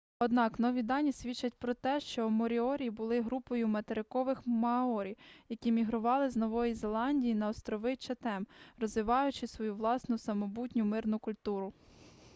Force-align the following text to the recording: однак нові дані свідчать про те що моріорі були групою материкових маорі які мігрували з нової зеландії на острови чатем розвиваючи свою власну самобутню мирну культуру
однак 0.19 0.59
нові 0.59 0.83
дані 0.83 1.11
свідчать 1.11 1.53
про 1.53 1.73
те 1.73 1.99
що 1.99 2.29
моріорі 2.29 2.89
були 2.89 3.21
групою 3.21 3.67
материкових 3.67 4.41
маорі 4.47 5.17
які 5.49 5.71
мігрували 5.71 6.29
з 6.29 6.35
нової 6.35 6.73
зеландії 6.73 7.35
на 7.35 7.47
острови 7.47 7.95
чатем 7.95 8.47
розвиваючи 8.79 9.47
свою 9.47 9.75
власну 9.75 10.17
самобутню 10.17 10.85
мирну 10.85 11.19
культуру 11.19 11.73